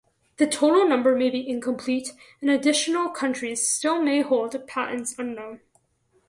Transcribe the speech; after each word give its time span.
The 0.37 0.47
total 0.47 0.89
number 0.89 1.15
may 1.15 1.29
be 1.29 1.47
incomplete 1.47 2.13
and 2.41 2.49
additional 2.49 3.09
countries 3.09 3.67
still 3.67 4.01
may 4.01 4.21
hold 4.21 4.65
patents 4.67 5.13
unknown. 5.19 5.59